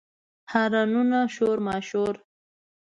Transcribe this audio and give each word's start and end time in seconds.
هارنونه، 0.51 1.19
شور 1.35 1.57
ماشور 1.67 2.15